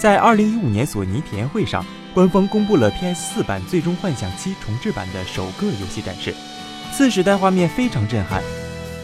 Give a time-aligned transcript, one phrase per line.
[0.00, 1.84] 在二零一五年索尼体验会上，
[2.14, 6.34] 官方公布了 PS 四版《最终幻想七重置版》的首个游戏展示，
[6.90, 8.42] 次时代画面非常震撼。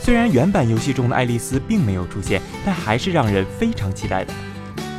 [0.00, 4.32] 虽然原版游戏中的爱丽丝并没有出现，但还是让人非常期待的。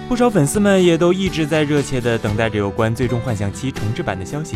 [0.08, 4.56] 不少粉丝们也都一直在热切地等待着有关《最终幻想七重置版》的消息。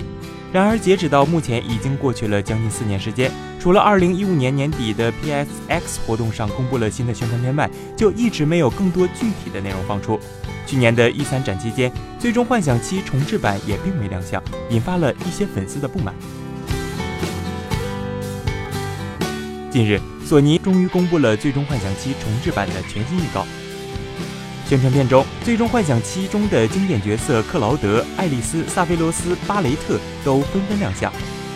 [0.54, 3.30] 然而，截止到目前，已经过去了将近四年时间，
[3.60, 10.18] 除了2015年年底的 PSX 活动上公布了新的宣传片外，就一直没有更多具体的内容放出。
[10.66, 16.16] 去年的一三展期间，《最终幻想七重置版》也并未亮相，引发了一些粉丝的不满。
[19.70, 23.46] 近日，索尼终于公布了《最终幻想七重置版》的全新预告。
[24.72, 31.12] 宣传片中，《最终幻想七》中的经典角色克劳德、爱丽丝、萨菲罗斯、巴雷特都纷纷亮相。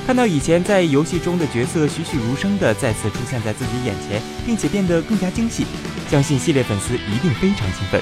[0.06, 5.66] 看到以前在游戏中的角色栩栩如生的再次出现在自己眼前，并且变得更加精细，
[6.12, 8.02] 相信系列粉丝一定非常兴奋。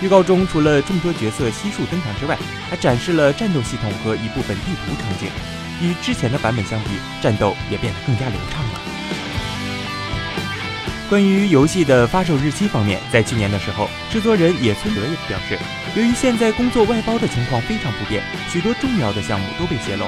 [0.00, 2.38] 预告中除了众多角色悉数登场之外，
[2.70, 5.28] 还展示了战斗系统和一部分地图场景。
[5.82, 8.67] 与之前的版本相比，战斗也变得更加流畅。
[11.08, 15.58] 关于游戏的发售日期方面，在去年的时候，制作人野村德也表示，
[15.96, 20.04] 由于现在工作外包的情况非常不便，许多重要的项目都被泄露。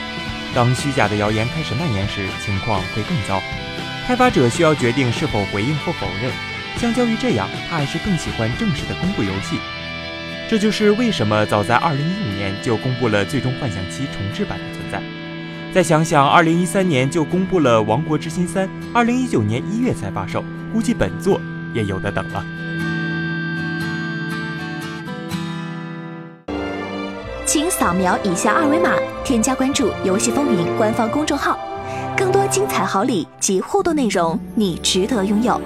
[0.55, 3.43] 当虚假的谣言开始蔓延时，情况会更糟。
[4.07, 6.31] 开发者需要决定是否回应或否认。
[6.77, 9.59] 相较于这样，他还是更喜欢正式的公布游戏。
[10.51, 15.01] 这就是为什么早在2015年就公布了《最终幻想七重置版》的存在。
[15.73, 20.45] 再想想，2013年就公布了《王国之心三》，2019年一月才发售。
[20.73, 21.41] 估计本座
[21.75, 22.45] 也有的等了。
[27.47, 28.93] 请扫描以下二维码，
[29.25, 31.59] 添加关注“游戏风云”官方公众号，
[32.17, 35.61] 更多精彩好礼及互动内容，你值得拥有。